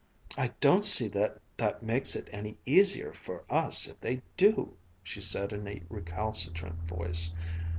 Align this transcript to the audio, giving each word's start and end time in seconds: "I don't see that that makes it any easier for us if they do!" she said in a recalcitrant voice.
"I 0.35 0.47
don't 0.61 0.83
see 0.83 1.07
that 1.09 1.39
that 1.57 1.83
makes 1.83 2.15
it 2.15 2.27
any 2.31 2.57
easier 2.65 3.13
for 3.13 3.43
us 3.51 3.85
if 3.87 4.01
they 4.01 4.23
do!" 4.35 4.75
she 5.03 5.21
said 5.21 5.53
in 5.53 5.67
a 5.67 5.83
recalcitrant 5.89 6.81
voice. 6.87 7.35